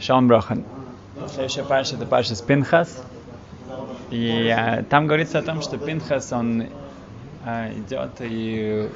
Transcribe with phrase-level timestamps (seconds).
[0.00, 0.64] Шалом Брохан.
[1.28, 3.02] Следующая парша это парша с Пинхас.
[4.10, 6.64] И а, там говорится о том, что Пинхас, он
[7.44, 8.88] а, идет и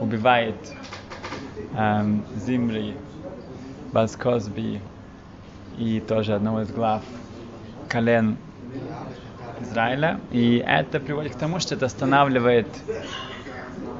[0.00, 0.54] убивает
[1.74, 2.94] а, Зимри,
[3.92, 4.80] Баскозби
[5.78, 7.02] и тоже одного из глав
[7.88, 8.36] колен
[9.60, 10.20] Израиля.
[10.30, 12.68] И это приводит к тому, что это останавливает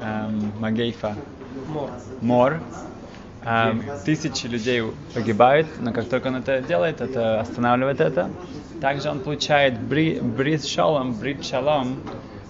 [0.01, 1.15] эм, Магейфа,
[1.67, 1.89] Мор.
[2.21, 2.59] Мор.
[3.45, 4.81] Эм, тысячи людей
[5.13, 8.31] погибают, но как только он это делает, это останавливает это.
[8.81, 11.99] Также он получает бри, брит шалом, брит шалом,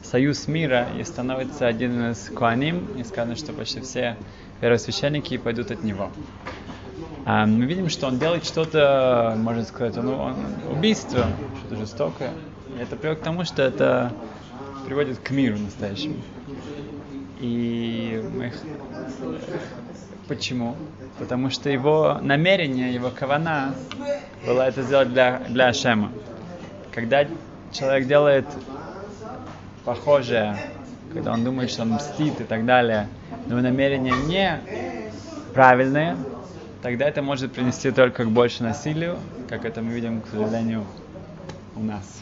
[0.04, 2.88] союз мира и становится один из куаним.
[2.98, 4.16] И сказано, что почти все
[4.62, 6.12] первосвященники пойдут от него.
[7.26, 10.36] А, мы видим, что он делает что-то, можно сказать, ну, он,
[10.72, 11.26] убийство,
[11.60, 12.32] что-то жестокое.
[12.78, 14.14] И это приводит к тому, что это
[14.86, 16.22] приводит к миру настоящему.
[17.42, 18.54] И мы...
[20.28, 20.76] Почему?
[21.20, 23.76] Потому что его намерение, его кавана
[24.46, 26.12] было это сделать для, для Ашема.
[26.92, 27.28] Когда
[27.72, 28.46] человек делает
[29.84, 30.58] похожее,
[31.14, 33.08] когда он думает, что он мстит и так далее,
[33.48, 34.60] но намерения не
[35.54, 36.18] правильные,
[36.82, 39.18] тогда это может принести только к больше насилию,
[39.48, 40.86] как это мы видим, к сожалению,
[41.76, 42.22] у нас.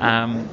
[0.00, 0.46] Um,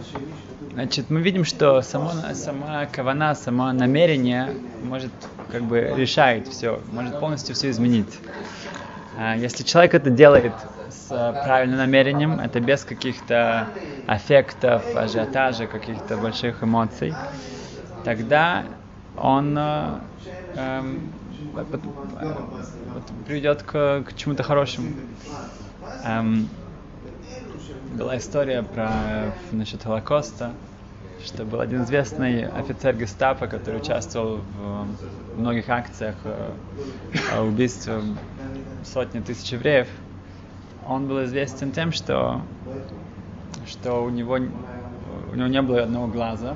[0.74, 5.12] значит, мы видим, что само, сама кавана, само намерение может
[5.52, 8.20] как бы решает все, может полностью все изменить.
[9.18, 10.54] Uh, если человек это делает
[10.90, 11.08] с
[11.44, 13.68] правильным намерением, это без каких-то
[14.08, 17.14] аффектов, ажиотажа, каких-то больших эмоций,
[18.04, 18.64] тогда
[19.18, 20.02] он uh,
[20.56, 21.00] um,
[23.28, 24.90] приведет к, к чему-то хорошему.
[26.06, 26.48] Um,
[27.94, 30.52] была история про насчет Холокоста,
[31.24, 34.42] что был один известный офицер гестапо, который участвовал
[35.36, 36.16] в многих акциях
[37.40, 38.02] убийства
[38.84, 39.88] сотни тысяч евреев.
[40.88, 42.42] Он был известен тем, что,
[43.68, 46.56] что у, него, у него не было одного глаза.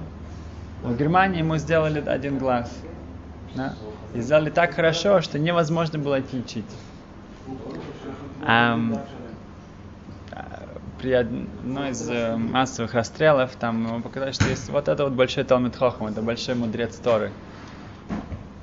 [0.84, 2.72] В Германии ему сделали один глаз.
[3.56, 3.74] Да?
[4.14, 6.66] И сделали так хорошо, что невозможно было отличить.
[8.42, 9.00] Um,
[11.00, 15.44] при одной из э, массовых расстрелов, там ему показали, что есть вот это вот большой
[15.44, 17.32] Талмит Хохам, это большой мудрец Торы.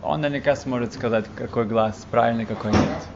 [0.02, 3.08] Он наверняка сможет сказать, какой глаз правильный, какой нет.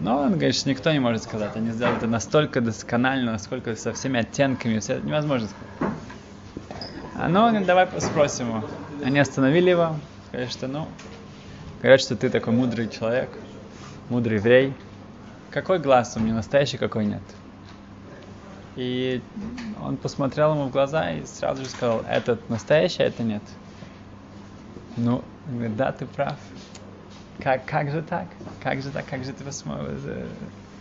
[0.00, 1.54] Но он говорит, что никто не может сказать.
[1.56, 5.92] Они сделали это настолько досконально, насколько со всеми оттенками, все это невозможно сказать.
[7.16, 8.64] А ну, давай спросим его.
[9.04, 9.96] Они остановили его,
[10.28, 10.88] сказали, что ну,
[11.80, 13.30] говорят, что ты такой мудрый человек,
[14.08, 14.74] мудрый еврей.
[15.50, 17.22] Какой глаз у меня настоящий, какой нет?
[18.76, 19.22] И
[19.82, 23.42] он посмотрел ему в глаза и сразу же сказал, этот настоящий, а это нет.
[24.96, 26.36] Ну, он говорит, да, ты прав.
[27.38, 28.26] Как, как же так?
[28.62, 29.04] Как же так?
[29.06, 29.44] Как же ты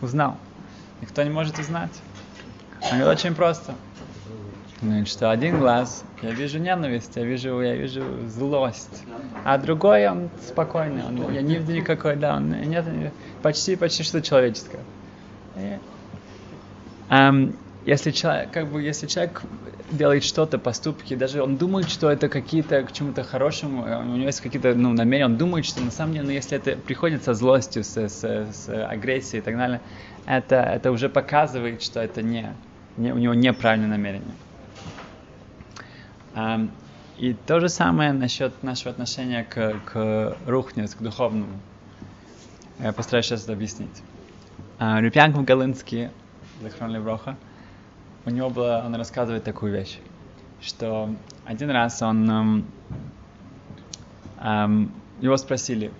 [0.01, 0.37] узнал?
[1.01, 1.91] Никто не может узнать.
[2.83, 3.75] Он говорит, очень просто.
[4.81, 9.03] Он что один глаз, я вижу ненависть, я вижу, я вижу злость.
[9.45, 12.85] А другой, он спокойный, он, я не вижу никакой, да, он нет,
[13.43, 14.79] почти, почти что человеческое.
[15.55, 15.77] И,
[17.09, 17.55] um,
[17.85, 19.41] если человек, как бы, если человек
[19.89, 24.41] делает что-то, поступки, даже он думает, что это какие-то к чему-то хорошему, у него есть
[24.41, 27.83] какие-то ну, намерения, он думает, что на самом деле, ну, если это приходит со злостью,
[27.83, 29.81] с, с, с агрессией и так далее,
[30.27, 32.53] это, это уже показывает, что это не,
[32.97, 34.35] не у него неправильное намерение.
[36.33, 36.69] Um,
[37.17, 41.59] и то же самое насчет нашего отношения к, к рухнес, к духовному.
[42.79, 44.01] Я постараюсь сейчас это объяснить.
[44.79, 46.09] Uh, Рюпянков Галинский,
[46.63, 47.35] Лехрон Левроха,
[48.25, 49.99] у него было, он рассказывает такую вещь,
[50.61, 51.13] что
[51.45, 52.65] один раз он, эм,
[54.39, 55.91] эм, его спросили,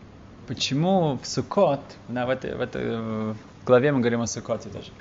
[0.48, 4.92] почему в Сукот, да, в этой, в этой главе мы говорим о Сукоте тоже,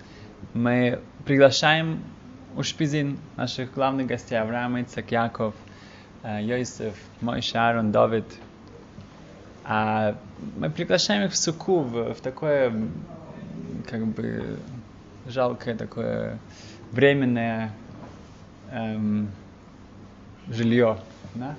[0.55, 2.03] мы приглашаем
[2.57, 5.55] у Шпизин наших главных гостей, Авраам, Ицак, Яков,
[6.23, 8.25] э, Йосиф, мой Шарон, Давид,
[9.65, 10.17] а
[10.57, 12.73] мы приглашаем их в суку, в, в такое,
[13.89, 14.59] как бы,
[15.27, 16.39] жалкое такое
[16.93, 17.73] временное
[18.71, 19.31] эм,
[20.49, 20.99] жилье.
[21.35, 21.55] Да?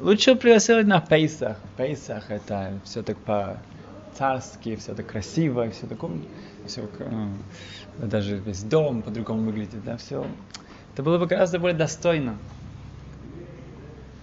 [0.00, 1.56] Лучше пригласить на Пейсах.
[1.76, 6.12] Пейсах это все так по-царски, все так красиво, все такое,
[6.66, 10.26] все, э, даже весь дом по-другому выглядит, да, все.
[10.94, 12.36] Это было бы гораздо более достойно.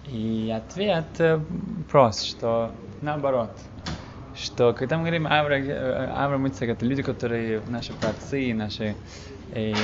[0.08, 1.40] И ответ э,
[1.90, 2.70] прост, что
[3.02, 3.50] наоборот,
[4.36, 8.94] что когда мы говорим Авра, э, Авра Ицхак, это люди, которые наши праотцы, наши
[9.52, 9.74] э,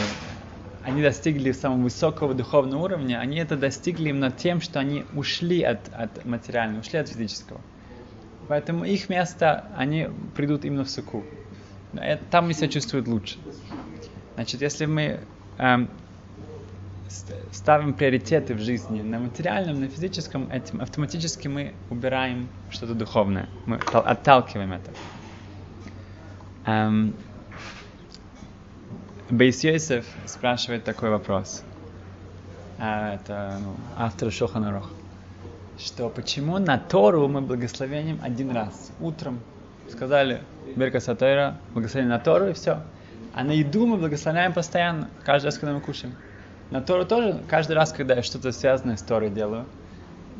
[0.84, 5.88] они достигли самого высокого духовного уровня, они это достигли именно тем, что они ушли от,
[5.92, 7.60] от материального, ушли от физического.
[8.48, 11.24] Поэтому их место, они придут именно в суку.
[12.30, 13.38] там они себя чувствуют лучше.
[14.34, 15.20] Значит, если мы
[15.58, 15.88] эм,
[17.52, 23.48] ставим приоритеты в жизни на материальном, на физическом, этим автоматически мы убираем что-то духовное.
[23.66, 24.90] Мы отталкиваем это.
[26.66, 27.14] Эм,
[29.32, 29.64] Бейс
[30.26, 31.62] спрашивает такой вопрос.
[32.78, 34.90] А, это ну, автор Шоханарох.
[35.78, 39.40] Что почему на Тору мы благословением один раз, утром,
[39.88, 40.42] сказали
[40.76, 42.82] Берка Сатойра, благословение на Тору и все.
[43.32, 46.14] А на еду мы благословляем постоянно, каждый раз, когда мы кушаем.
[46.70, 49.64] На Тору тоже, каждый раз, когда я что-то связанное с Торой делаю,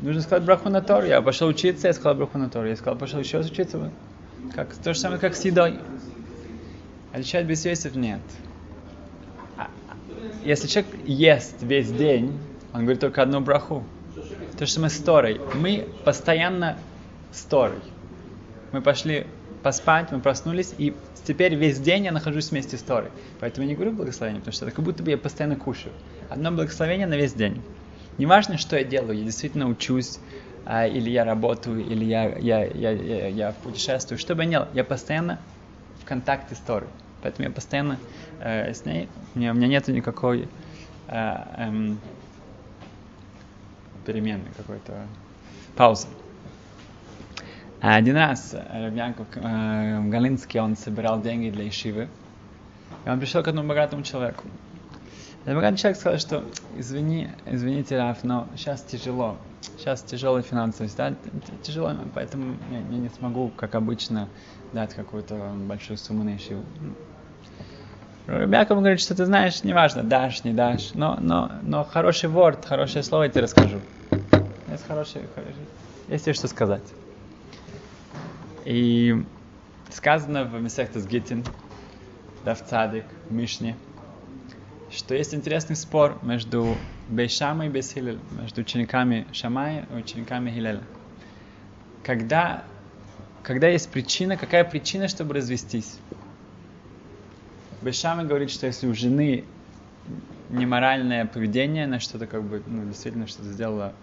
[0.03, 1.07] нужно сказать браху на Тору.
[1.07, 2.67] Я пошел учиться, я сказал браху на Тору.
[2.67, 3.89] Я сказал, пошел еще раз учиться.
[4.53, 5.79] Как, то же самое, как с едой.
[7.11, 8.21] Отвечает без нет.
[10.43, 12.37] Если человек ест весь день,
[12.73, 13.83] он говорит только одну браху.
[14.57, 15.39] То же самое с Торой.
[15.55, 16.77] Мы постоянно
[17.31, 17.79] с Торой.
[18.71, 19.25] Мы пошли
[19.63, 20.93] поспать, мы проснулись, и
[21.25, 23.09] теперь весь день я нахожусь вместе с Торой.
[23.39, 25.93] Поэтому я не говорю благословение, потому что это как будто бы я постоянно кушаю.
[26.29, 27.61] Одно благословение на весь день.
[28.17, 30.19] Не важно, что я делаю, я действительно учусь,
[30.65, 34.19] а, или я работаю, или я, я, я, я, я путешествую.
[34.19, 35.39] Что бы я ни делал, я постоянно
[36.01, 36.89] в контакте с Торой.
[37.23, 37.97] Поэтому я постоянно
[38.41, 40.49] э, с ней, у меня, у меня нет никакой
[41.07, 41.97] э, эм,
[44.05, 45.07] перемены, какой-то
[45.77, 46.07] паузы.
[47.79, 52.09] Один раз Рабьянков э, Галинский, он собирал деньги для Ишивы,
[53.05, 54.43] и он пришел к одному богатому человеку.
[55.43, 56.43] Этот богатый человек сказал, что
[56.77, 59.37] извини, извините, Раф, но сейчас тяжело,
[59.77, 61.17] сейчас тяжелая финансовая ситуация,
[61.61, 64.27] тяжело, поэтому я, я не смогу, как обычно,
[64.73, 66.63] дать какую-то большую сумму на Ишиву.
[68.27, 73.03] Рабьяков говорит, что ты знаешь, неважно, дашь, не дашь, но, но, но хороший ворд, хорошее
[73.03, 73.81] слово я тебе расскажу.
[74.71, 75.25] Есть хорошее,
[76.07, 76.83] есть что сказать.
[78.65, 79.23] И
[79.89, 81.43] сказано в Месехтас Гитин,
[82.45, 83.75] да в Цадик, в Мишне,
[84.89, 86.77] что есть интересный спор между
[87.09, 90.81] Бейшамой и Бейсхилель, между учениками Шамая и учениками Хилеля.
[92.03, 92.63] Когда,
[93.43, 95.99] когда есть причина, какая причина, чтобы развестись?
[97.83, 99.43] Бейшама говорит, что если у жены
[100.49, 103.93] неморальное поведение, она что-то как бы, ну, действительно что-то сделала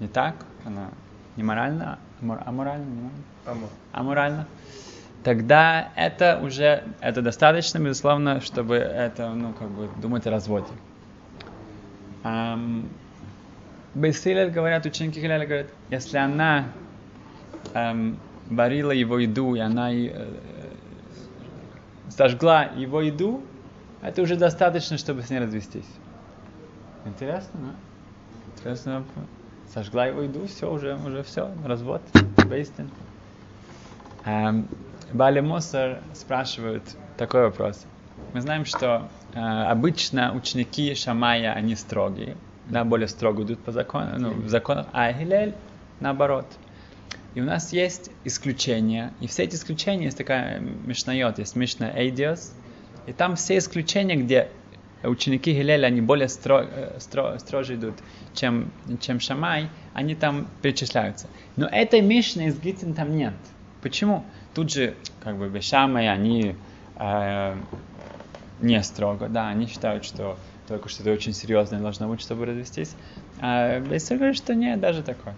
[0.00, 0.88] не так, она
[1.36, 3.10] неморально, амор, аморально, не
[3.44, 3.68] Амор.
[3.92, 4.46] аморально,
[5.22, 10.72] тогда это уже, это достаточно, безусловно, чтобы это, ну, как бы думать о разводе.
[12.22, 12.88] Um,
[13.94, 16.64] Бейсилель, говорят, ученики Хилеля говорят, если она
[17.74, 18.16] um,
[18.48, 20.26] варила его еду, и она э,
[22.16, 23.42] сожгла его еду,
[24.02, 25.88] это уже достаточно, чтобы с ней развестись.
[27.04, 27.74] Интересно, да?
[28.54, 29.04] Интересно
[29.72, 32.02] сожгла его еду, все, уже, уже все, развод,
[32.48, 32.90] бейстин.
[34.24, 34.68] Эм,
[35.12, 36.84] Бали Мусор спрашивают
[37.16, 37.84] такой вопрос.
[38.32, 42.36] Мы знаем, что э, обычно ученики Шамая, они строгие,
[42.68, 45.54] да, более строго идут по закону, ну, в законах, а Хилель
[46.00, 46.46] наоборот.
[47.34, 52.54] И у нас есть исключения, и все эти исключения, есть такая Мишнайот, есть Мишна Эйдиос,
[53.06, 54.50] и там все исключения, где
[55.02, 57.94] ученики Гилеля, они более стро, э, стро, строже идут,
[58.34, 58.70] чем,
[59.00, 61.28] чем Шамай, они там перечисляются.
[61.56, 63.34] Но этой Мишны из Гитин там нет.
[63.82, 64.24] Почему?
[64.54, 66.54] Тут же, как бы, Шамай, они
[66.96, 67.56] э,
[68.60, 72.94] не строго, да, они считают, что только что-то очень серьезное должно быть, чтобы развестись.
[73.40, 75.34] А Бейсер говорит, что нет, даже такое.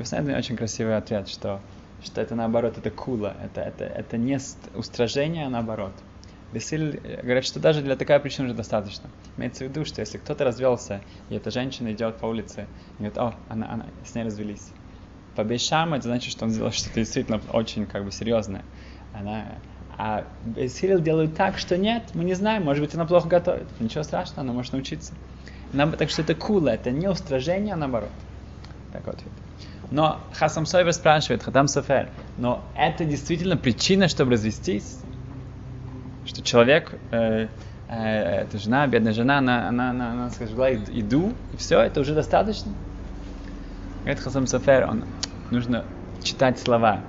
[0.00, 1.60] Вы очень красивый ответ, что,
[2.02, 4.38] что это наоборот, это кула, это, это, это не
[4.74, 5.92] устражение, а наоборот.
[6.54, 9.10] Бесиль говорят, что даже для такой причины уже достаточно.
[9.36, 13.18] Имеется в виду, что если кто-то развелся, и эта женщина идет по улице, и говорит,
[13.18, 14.70] о, она, она, с ней развелись.
[15.36, 18.64] По Бейшам это значит, что он сделал что-то действительно очень как бы серьезное.
[19.12, 19.58] Она,
[19.98, 23.68] а Бесиль делают так, что нет, мы не знаем, может быть, она плохо готовит.
[23.78, 25.12] Ничего страшного, она может научиться.
[25.74, 28.10] Нам, так что это кула, это не устражение, а наоборот.
[28.94, 29.18] Так вот.
[29.90, 35.00] Но Хасам Сойвер спрашивает, Хатам Софер, но это действительно причина, чтобы развестись?
[36.30, 37.48] что человек, э,
[37.88, 42.14] э, эта жена, бедная жена, она, она, она, она сожгла еду, и все, это уже
[42.14, 42.72] достаточно.
[44.00, 45.04] Говорит Хасам Софер, он,
[45.50, 45.84] нужно
[46.22, 47.00] читать слова.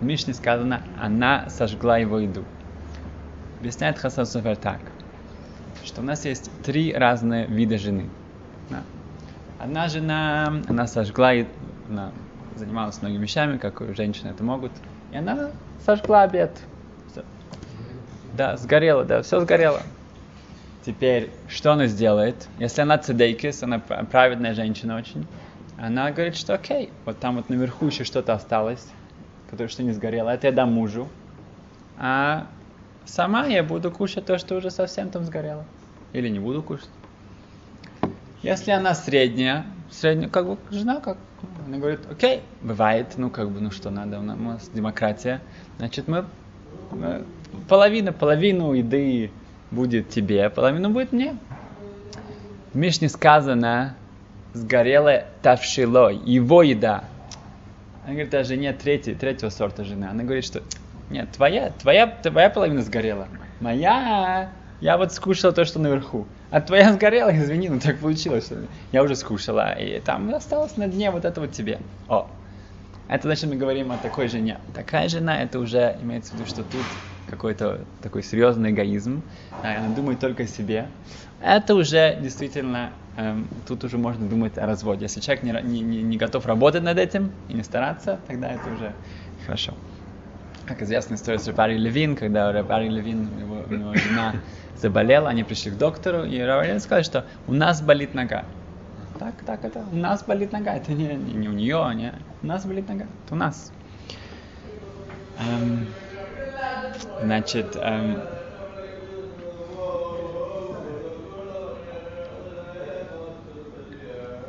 [0.00, 2.44] В Мишне сказано, она сожгла его еду.
[3.58, 4.78] Объясняет Хасан Софер так,
[5.84, 8.08] что у нас есть три разные вида жены.
[9.58, 11.32] Одна жена, она сожгла,
[11.88, 12.12] она
[12.58, 14.72] занималась многими вещами, как женщины это могут,
[15.12, 15.50] и она
[15.84, 16.50] сожгла обед.
[18.34, 19.82] Да, сгорело, да, все сгорело.
[20.84, 22.48] Теперь, что она сделает?
[22.58, 25.26] Если она цедейкис, она праведная женщина очень,
[25.76, 28.86] она говорит, что окей, вот там вот наверху еще что-то осталось,
[29.50, 31.08] которое что не сгорело, это я дам мужу,
[31.98, 32.46] а
[33.04, 35.64] сама я буду кушать то, что уже совсем там сгорело.
[36.12, 36.88] Или не буду кушать.
[38.42, 41.18] Если она средняя, средняя, как бы жена, как
[41.68, 45.42] она говорит, окей, бывает, ну как бы, ну что надо, у нас демократия,
[45.76, 46.24] значит мы,
[46.90, 47.24] мы
[47.68, 49.30] половина, половину еды
[49.70, 51.36] будет тебе, половину будет мне.
[52.72, 53.96] В Мишне сказано,
[54.54, 57.04] сгорела тавшило, его еда.
[58.04, 60.06] Она говорит о жене третьей, третьего сорта жены.
[60.06, 60.62] Она говорит, что
[61.10, 63.28] нет, твоя, твоя, твоя половина сгорела.
[63.60, 66.26] Моя, я вот скушала то, что наверху.
[66.50, 68.56] А твоя сгорела, извини, ну так получилось, что
[68.92, 69.72] я уже скушала.
[69.72, 71.78] И там осталось на дне вот это вот тебе.
[72.08, 72.28] О,
[73.08, 74.58] это значит мы говорим о такой жене.
[74.74, 76.84] Такая жена, это уже имеется в виду, что тут
[77.28, 79.22] какой-то такой серьезный эгоизм.
[79.62, 80.86] Она думает только о себе.
[81.42, 85.04] Это уже действительно эм, тут уже можно думать о разводе.
[85.04, 88.92] Если человек не, не, не готов работать над этим и не стараться, тогда это уже
[89.44, 89.74] хорошо.
[90.66, 93.28] Как известная история с Рапари Левин, когда Рапари Левин,
[93.70, 94.34] его, его жена
[94.76, 98.44] заболела, они пришли к доктору, и Рапари Левин сказал, что у нас болит нога.
[99.18, 102.46] Так, так это, у нас болит нога, это не, не, не у нее, не, у
[102.46, 103.72] нас болит нога, это у нас.
[105.38, 105.86] Эм,
[107.22, 108.20] значит, эм,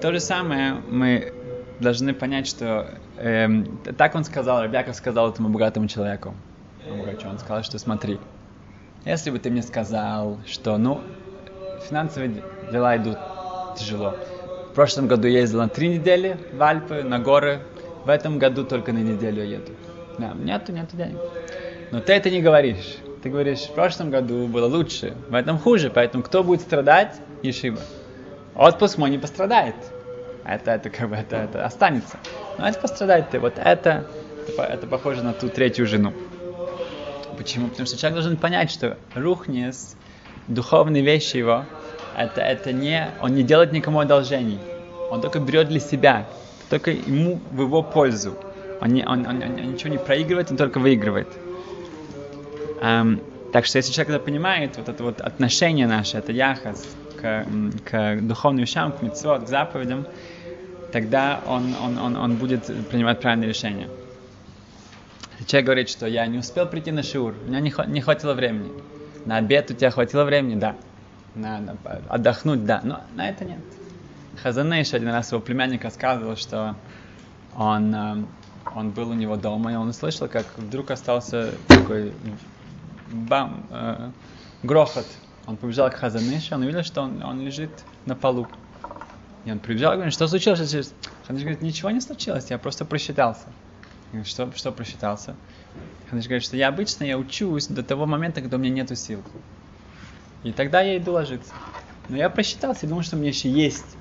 [0.02, 1.34] То же самое мы
[1.82, 3.66] должны понять, что эм,
[3.98, 6.34] так он сказал, Рабьяков сказал этому богатому человеку.
[7.26, 8.18] Он сказал, что смотри,
[9.06, 11.02] если бы ты мне сказал, что, ну,
[11.88, 13.18] финансовые дела идут
[13.78, 14.16] тяжело.
[14.72, 17.62] В прошлом году я ездил на три недели в Альпы, на горы.
[18.06, 19.72] В этом году только на неделю еду.
[20.18, 21.18] Да, нету, нету денег.
[21.92, 22.98] Но ты это не говоришь.
[23.22, 27.20] Ты говоришь, в прошлом году было лучше, в этом хуже, поэтому кто будет страдать?
[27.42, 27.82] Ешиба.
[28.56, 29.76] Отпуск мой не пострадает.
[30.46, 32.18] Это, это как бы это, это останется.
[32.58, 33.40] Но это пострадает ты.
[33.40, 34.06] Вот это,
[34.48, 36.14] это, это похоже на ту третью жену.
[37.40, 37.70] Почему?
[37.70, 39.96] Потому что человек должен понять, что рухнес,
[40.50, 41.64] духовные вещи его,
[42.18, 44.60] это, это не, он не делает никому одолжений.
[45.10, 46.28] Он только берет для себя,
[46.70, 48.36] только ему в его пользу.
[48.82, 51.30] Он, не, он, он, он ничего не проигрывает, он только выигрывает.
[52.82, 53.22] Um,
[53.54, 56.86] так что если человек это понимает, вот это вот отношение наше, это яхас,
[57.22, 57.46] к,
[57.86, 60.06] к духовным вещам, к митцвот, к заповедям,
[60.92, 63.88] тогда он, он, он, он будет принимать правильные решения.
[65.50, 68.72] Человек говорит, что я не успел прийти на шиур, у меня не, не хватило времени.
[69.26, 70.60] На обед у тебя хватило времени?
[70.60, 70.76] Да.
[71.34, 71.76] На, на,
[72.08, 72.66] отдохнуть?
[72.66, 72.82] Да.
[72.84, 73.58] Но на это нет.
[74.44, 76.76] Хазанейш один раз его племянник рассказывал, что
[77.56, 78.24] он, э,
[78.76, 82.14] он был у него дома, и он услышал, как вдруг остался такой
[83.12, 84.12] бам, э,
[84.62, 85.08] грохот
[85.48, 87.72] он побежал к Хазаныше, он увидел, что он, он лежит
[88.06, 88.48] на полу.
[89.46, 90.60] И он прибежал и говорит, что случилось?
[90.60, 93.48] Хазаныш говорит, ничего не случилось, я просто просчитался.
[94.24, 95.36] Что, что просчитался?
[96.06, 99.22] Хазаныш говорит, что я обычно я учусь до того момента, когда у меня нету сил.
[100.44, 101.54] И тогда я иду ложиться.
[102.08, 103.98] Но я просчитался и думал, что у меня еще есть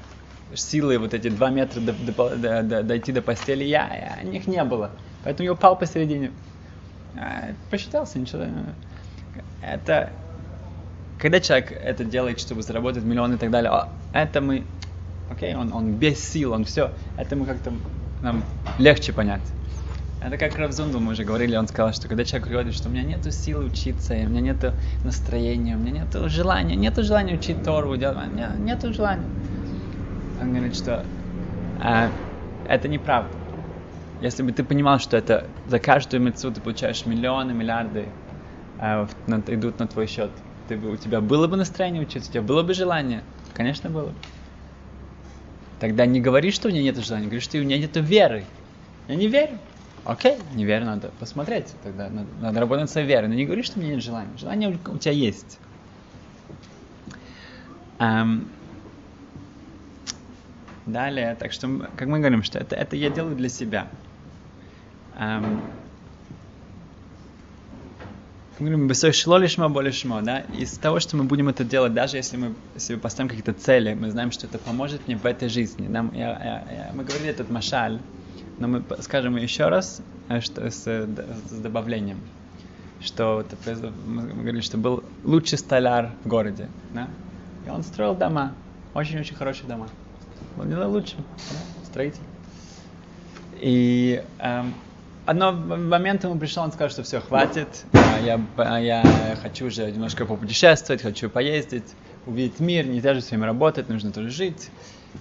[0.55, 3.65] силы вот эти два метра до, до, до, до, дойти до постели.
[3.65, 4.91] Я, я, них не было.
[5.25, 6.33] Поэтому я упал посередине.
[7.15, 8.45] А, просчитался, ничего.
[9.63, 10.11] Это
[11.19, 14.65] когда человек это делает, чтобы заработать миллион и так далее, а это мы,
[15.31, 17.73] окей, он, он без сил, он все, это мы как-то,
[18.23, 18.45] нам
[18.79, 19.43] легче понять.
[20.21, 23.05] Это как Равзунду мы уже говорили, он сказал, что когда человек говорит, что у меня
[23.05, 27.97] нет силы учиться, у меня нет настроения, у меня нет желания, нет желания учить Тору,
[27.97, 29.29] делать, у меня нет желания.
[30.41, 31.05] Он говорит, что
[31.81, 32.11] а,
[32.67, 33.31] это неправда.
[34.21, 38.07] Если бы ты понимал, что это за каждую мецу ты получаешь миллионы, миллиарды,
[38.81, 40.31] а, на, идут на твой счет,
[40.69, 43.23] ты бы, у тебя было бы настроение учиться, у тебя было бы желание?
[43.55, 44.15] Конечно, было бы.
[45.79, 48.45] Тогда не говори, что у меня нет желания, говори, что у меня нет веры.
[49.07, 49.59] Я не верю.
[50.09, 51.67] Окей, не верю, надо посмотреть.
[51.83, 53.29] Тогда надо, надо работать своей верой.
[53.29, 54.31] Но не говори, что у меня нет желания.
[54.39, 55.59] Желание у тебя есть.
[57.99, 58.49] Um,
[60.87, 63.87] далее, так что, как мы говорим, что это, это я делаю для себя.
[65.19, 65.61] Um,
[68.61, 72.17] мы говорим, шло лишма, более шмо, да, из того, что мы будем это делать, даже
[72.17, 75.87] если мы себе поставим какие-то цели, мы знаем, что это поможет мне в этой жизни.
[75.87, 78.01] Нам, я, я, я, мы говорили этот машаль,
[78.59, 82.21] но мы скажем еще раз, э, что с, с добавлением,
[83.01, 87.09] что это, мы говорили, что был лучший столяр в городе, да,
[87.67, 88.55] и он строил дома,
[88.95, 89.89] очень-очень хорошие дома.
[90.59, 92.23] Он был лучшим да, строитель.
[93.61, 94.75] И эм,
[95.27, 97.85] одного момента ему пришел, он сказал, что все, хватит,
[98.25, 98.41] я,
[98.79, 101.85] я хочу уже немножко попутешествовать, хочу поездить,
[102.29, 104.71] увидеть мир, не даже с вами работать, нужно тоже жить.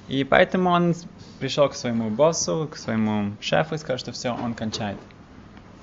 [0.08, 0.94] И поэтому он
[1.40, 4.98] пришел к своему боссу, к своему шефу и сказал, что все, он кончает.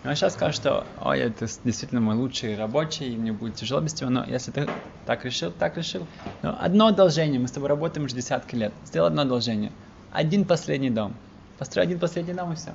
[0.04, 3.81] И он сейчас сказал, что, ой, это действительно мой лучший рабочий, и мне будет тяжело
[3.81, 4.69] без тебя, но если ты
[5.07, 6.07] так решил, так решил.
[6.43, 9.73] Но одно одолжение, мы с тобой работаем уже десятки лет, сделал одно одолжение.
[10.12, 11.14] Один последний дом.
[11.59, 12.75] Построй один последний дом и все.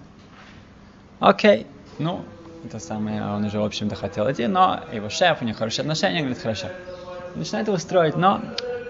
[1.20, 1.68] Окей,
[2.00, 2.26] ну,
[2.66, 6.20] это самое, он уже, в общем-то, хотел идти, но его шеф, у них хорошие отношения,
[6.20, 6.68] говорит, хорошо.
[7.36, 8.42] Начинает его строить, но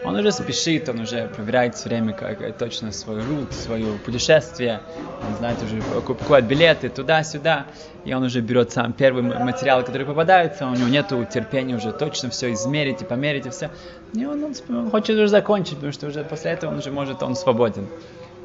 [0.03, 4.81] он уже спешит, он уже проверяет все время как, э, точно свой рут, свое путешествие,
[5.27, 7.65] он знает уже, покупает билеты туда-сюда,
[8.05, 12.29] и он уже берет сам первый материал, который попадается, у него нет терпения уже точно
[12.29, 13.69] все измерить и померить и все.
[14.13, 17.22] И он, он, он хочет уже закончить, потому что уже после этого он уже может,
[17.22, 17.88] он свободен.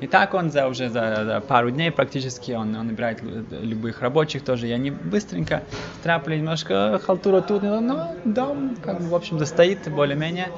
[0.01, 4.45] И так он за уже за, за пару дней практически он, он набирает любых рабочих
[4.45, 5.63] тоже, и они быстренько
[6.01, 10.49] страпали немножко халтуру тут, но дом, как в общем-то, стоит более-менее.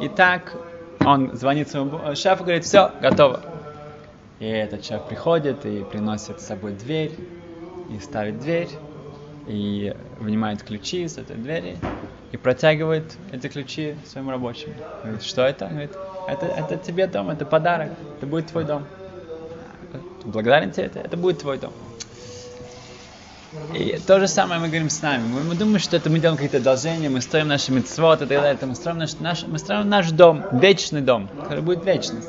[0.00, 0.54] И так
[1.04, 3.40] он звонит своему шефу, говорит, все, готово.
[4.38, 7.12] И этот шеф приходит и приносит с собой дверь,
[7.90, 8.68] и ставит дверь,
[9.46, 11.78] и вынимает ключи с этой двери,
[12.30, 14.74] и протягивает эти ключи своим рабочим.
[15.02, 15.66] Говорит, что это?
[15.66, 15.92] Говорит,
[16.28, 18.84] это, это тебе дом, это подарок, это будет твой дом.
[20.24, 21.72] Благодарен тебе, это, это будет твой дом.
[23.74, 25.22] И то же самое мы говорим с нами.
[25.26, 28.42] Мы, мы думаем, что это мы делаем какие-то одолжения, мы строим наши митцвот и так
[28.42, 28.58] далее.
[28.60, 32.28] Мы строим наш, наш, мы строим наш дом, вечный дом, который будет вечность.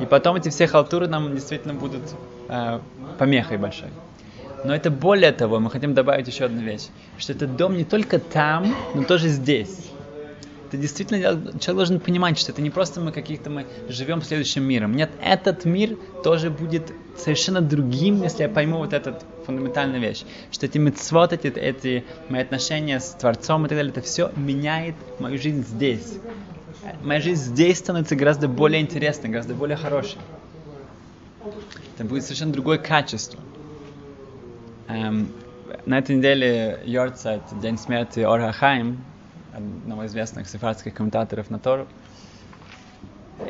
[0.00, 2.02] И потом эти все халтуры нам действительно будут
[2.48, 2.80] э,
[3.18, 3.88] помехой большой.
[4.62, 8.18] Но это более того, мы хотим добавить еще одну вещь, что этот дом не только
[8.18, 9.85] там, но тоже здесь.
[10.76, 11.20] Это действительно
[11.58, 14.94] человек должен понимать, что это не просто мы каких-то мы живем следующим миром.
[14.94, 19.14] Нет, этот мир тоже будет совершенно другим, если я пойму вот эту
[19.46, 24.02] фундаментальную вещь, что эти мецвод, эти, эти мои отношения с Творцом и так далее, это
[24.02, 26.18] все меняет мою жизнь здесь.
[27.02, 30.18] Моя жизнь здесь становится гораздо более интересной, гораздо более хорошей.
[31.94, 33.40] Это будет совершенно другое качество.
[34.88, 35.28] Эм,
[35.86, 39.02] на этой неделе Йорцайт, День смерти Орхахайм,
[39.56, 41.86] одного известных сефардских комментаторов на Тору.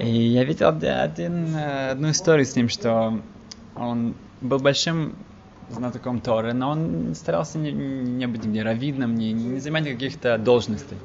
[0.00, 3.20] И я видел один, э, одну историю с ним, что
[3.74, 5.14] он был большим
[5.70, 10.98] знатоком Торы, но он старался не, не быть ни раввином, не, не занимать каких-то должностей.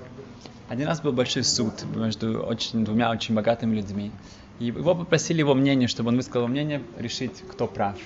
[0.70, 4.12] Один раз был большой суд между очень, двумя очень богатыми людьми.
[4.60, 7.98] И его попросили его мнение, чтобы он высказал мнение, решить, кто прав.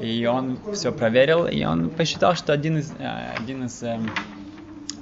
[0.00, 4.08] И он все проверил, и он посчитал, что один из, э, один из, эм,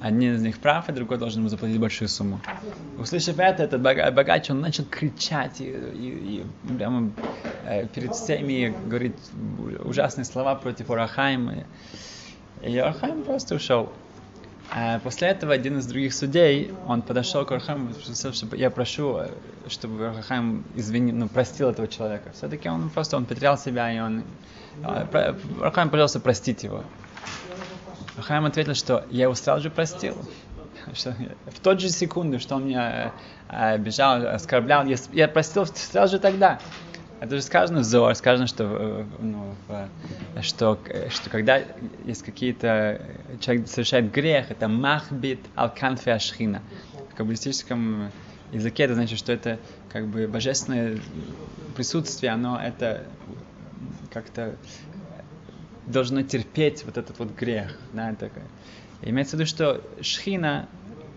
[0.01, 2.41] один из них прав, а другой должен ему заплатить большую сумму.
[2.99, 7.11] Услышав это, этот богач, он начал кричать и, и, и прямо
[7.65, 9.17] э, перед всеми говорит
[9.85, 11.65] ужасные слова против Урахайма.
[12.63, 13.93] И Урахайм просто ушел.
[14.71, 18.71] А после этого один из других судей, он подошел к Урахайму и спросил, чтобы я
[18.71, 19.29] прошу, э,
[19.69, 22.31] чтобы Урахайм извини, ну, простил этого человека.
[22.35, 24.25] Все-таки он просто он потерял себя, и он
[25.61, 26.85] Рахаим, пожалуйста, простите его.
[28.17, 30.17] Рахаим ответил, что я его сразу же простил.
[30.87, 33.13] В тот же секунду, что он меня
[33.49, 36.61] э, обижал, оскорблял, я, простил сразу же тогда.
[37.19, 39.55] Это же сказано в Зоар, сказано, что, ну,
[40.43, 41.63] что, что когда
[42.05, 43.01] есть какие-то...
[43.41, 46.63] Человек совершает грех, это махбит алканфе ашхина.
[47.11, 48.13] В каббалистическом
[48.53, 49.59] языке это значит, что это
[49.91, 50.99] как бы божественное
[51.75, 53.05] присутствие, оно это
[54.13, 54.57] как-то
[55.87, 57.79] должно терпеть вот этот вот грех.
[57.93, 58.45] Да, такое.
[59.03, 60.69] Имеется в виду, что шхина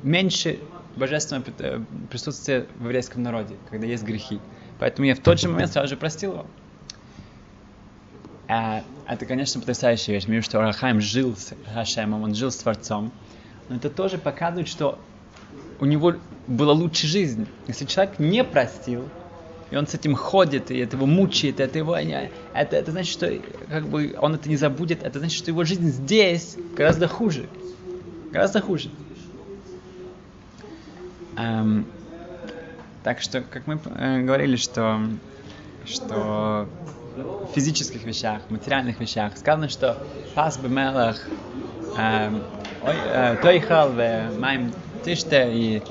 [0.03, 0.59] меньше
[0.95, 1.79] божественного э,
[2.09, 4.39] присутствия в еврейском народе, когда есть грехи.
[4.79, 6.45] Поэтому я в тот же момент сразу же простил его.
[8.47, 10.27] А, это, конечно, потрясающая вещь.
[10.27, 13.11] Мир, что Арахаим жил с Хашемом, он жил с Творцом.
[13.67, 14.97] Но это тоже показывает, что
[15.79, 16.15] у него
[16.47, 17.47] была лучшая жизнь.
[17.67, 19.07] Если человек не простил,
[19.71, 23.31] и он с этим ходит, и это его мучает, это его, это, это значит, что
[23.69, 27.45] как бы он это не забудет, это значит, что его жизнь здесь гораздо хуже,
[28.31, 28.89] гораздо хуже.
[31.37, 31.85] Эм,
[33.03, 35.01] так что, как мы э, говорили, что,
[35.85, 36.67] что
[37.15, 39.97] в физических вещах, материальных вещах сказано, что
[40.33, 41.17] пас бы мелах,
[41.97, 42.41] эм,
[42.83, 44.73] э, тойхал, маем
[45.05, 45.81] тиште, и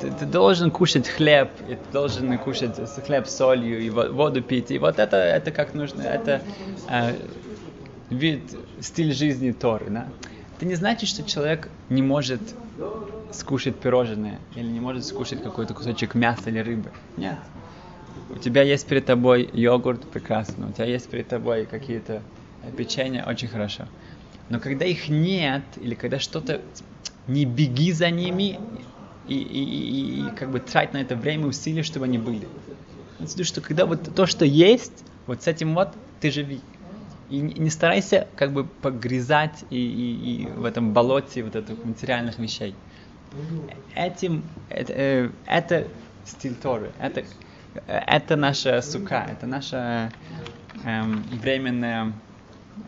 [0.00, 2.74] ты, ты должен кушать хлеб, и ты должен кушать
[3.06, 4.72] хлеб с солью, и воду пить.
[4.72, 6.42] И вот это, это как нужно, это
[6.88, 7.14] э,
[8.10, 8.42] вид,
[8.80, 9.86] стиль жизни Торы.
[9.90, 10.08] Да?
[10.56, 12.40] Это не значит, что человек не может
[13.30, 16.90] скушать пирожное или не может скушать какой-то кусочек мяса или рыбы.
[17.16, 17.38] Нет.
[18.30, 20.70] У тебя есть перед тобой йогурт, прекрасно.
[20.70, 22.20] У тебя есть перед тобой какие-то
[22.76, 23.84] печенья, очень хорошо.
[24.48, 26.60] Но когда их нет, или когда что-то
[27.28, 28.58] не беги за ними
[29.28, 32.48] и, и, и, и как бы трать на это время, усилия, чтобы они были.
[33.18, 36.60] Виду, что когда вот то, что есть, вот с этим вот ты живи.
[37.30, 42.38] И не старайся как бы погрязать и, и, и в этом болоте вот этих материальных
[42.38, 42.74] вещей.
[43.94, 45.88] Этим, это, э, это
[46.24, 47.24] стиль Торы, это,
[47.86, 50.10] это наша сука, это наша
[50.84, 52.12] эм, временная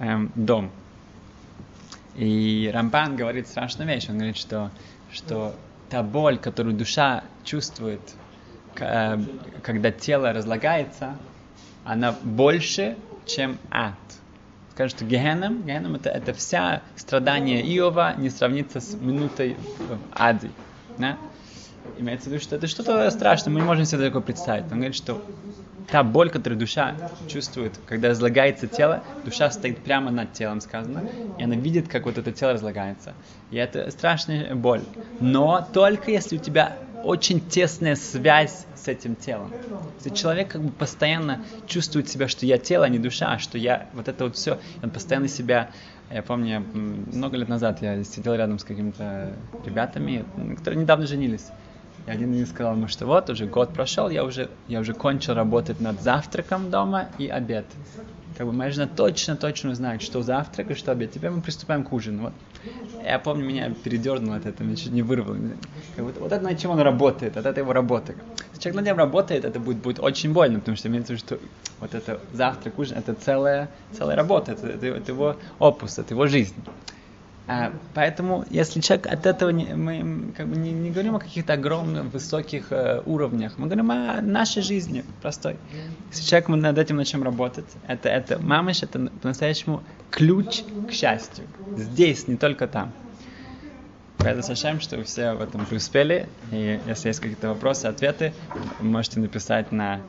[0.01, 0.71] эм, дом.
[2.17, 4.71] И Рамбан говорит страшную вещь, он говорит, что,
[5.13, 5.55] что
[5.91, 8.01] та боль, которую душа чувствует,
[8.77, 9.19] э,
[9.63, 11.17] когда тело разлагается,
[11.85, 13.95] она больше, чем ад.
[14.73, 20.51] Скажет, что Гехеном, Гехеном это, это вся страдание Иова не сравнится с минутой в аде.
[20.97, 21.19] Да?
[21.99, 24.65] Имеется в виду, что это что-то страшное, мы не можем себе такое представить.
[24.65, 25.23] Он говорит, что
[25.89, 26.95] та боль, которую душа
[27.29, 31.05] чувствует, когда разлагается тело, душа стоит прямо над телом, сказано,
[31.39, 33.15] и она видит, как вот это тело разлагается.
[33.51, 34.83] И это страшная боль.
[35.21, 39.51] Но только если у тебя очень тесная связь с этим телом.
[39.97, 43.89] Если человек как бы постоянно чувствует себя, что я тело, а не душа, что я
[43.95, 45.71] вот это вот все, он постоянно себя
[46.13, 49.33] я помню, много лет назад я сидел рядом с какими-то
[49.65, 50.25] ребятами,
[50.57, 51.47] которые недавно женились.
[52.11, 54.95] И один из них сказал ему, что вот, уже год прошел, я уже, я уже
[54.95, 57.67] кончил работать над завтраком дома и обед.
[58.37, 61.13] Как бы моя жена точно-точно знает, что завтрак и что обед.
[61.13, 62.23] Теперь мы приступаем к ужину.
[62.23, 62.33] Вот.
[63.05, 65.39] Я помню, меня передернуло от этого, меня чуть не вырвало.
[65.95, 68.15] Как бы, вот это над чем он работает, вот это его работа.
[68.49, 71.25] Если человек над ним работает, это будет, будет очень больно, потому что имеется в виду,
[71.25, 71.39] что
[71.79, 76.27] вот это завтрак, ужин, это целая, целая работа, это, это, это его опус, это его
[76.27, 76.57] жизнь.
[77.53, 81.55] А, поэтому, если человек от этого не, мы как бы не, не говорим о каких-то
[81.55, 85.57] огромных высоких э, уровнях, мы говорим о нашей жизни простой.
[86.13, 89.83] Если человек над этим начнем работать, это, это мамыш, это по-настоящему
[90.13, 91.45] ключ к счастью.
[91.77, 92.93] Здесь, не только там.
[94.19, 96.29] Поэтому Сашем, что вы все в этом преуспели.
[96.53, 98.33] И если есть какие-то вопросы, ответы,
[98.79, 100.03] можете написать на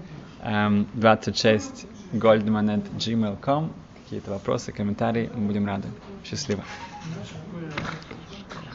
[0.44, 3.74] эм, 26 goldman.gmail.com
[4.04, 5.88] какие-то вопросы, комментарии, мы будем рады.
[6.24, 6.64] Счастливо.
[7.04, 8.71] 你们是不会聊天。